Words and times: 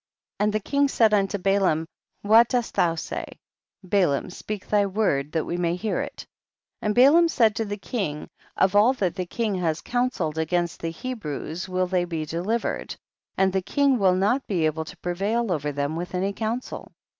44. 0.39 0.43
And 0.45 0.53
the 0.53 0.59
king 0.71 0.87
said 0.87 1.13
unto 1.13 1.37
Ba 1.37 1.59
laam, 1.59 1.85
what 2.23 2.47
dost 2.49 2.73
thou 2.73 2.95
say, 2.95 3.37
Balaam, 3.83 4.31
speak 4.31 4.67
thy 4.67 4.87
word 4.87 5.31
that 5.33 5.45
we 5.45 5.57
may 5.57 5.75
hear 5.75 6.01
it. 6.01 6.25
45. 6.79 6.79
And 6.81 6.95
Balaam 6.95 7.27
said 7.27 7.55
to 7.57 7.65
the 7.65 7.77
king, 7.77 8.27
of 8.57 8.75
all 8.75 8.93
that 8.93 9.13
the 9.13 9.27
kini^ 9.27 9.59
has 9.59 9.81
counselled 9.81 10.39
against 10.39 10.81
the 10.81 10.89
Hebrews 10.89 11.69
will 11.69 11.85
they 11.85 12.05
be 12.05 12.25
delivered, 12.25 12.95
and 13.37 13.53
the 13.53 13.61
king 13.61 13.99
will 13.99 14.15
not 14.15 14.47
be 14.47 14.65
able 14.65 14.85
to 14.85 14.97
prevail 14.97 15.51
over 15.51 15.71
them 15.71 15.95
with 15.95 16.15
any 16.15 16.33
counsel. 16.33 16.91